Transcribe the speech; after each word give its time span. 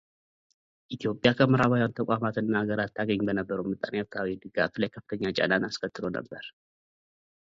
ኢትዮጵያ 0.95 1.29
ከምዕራባውያን 1.39 1.93
ተቋማት 1.99 2.37
እና 2.43 2.53
አገራት 2.63 2.91
ታገኝ 2.97 3.21
በነበረው 3.27 3.67
ምጣኔ 3.73 3.93
ሀብታዊ 4.03 4.27
ድጋፍ 4.45 4.73
ላይ 4.83 4.91
ከፍተኛ 4.95 5.23
ጫናን 5.39 5.67
አስከትሎ 5.69 6.03
ነበር። 6.17 6.43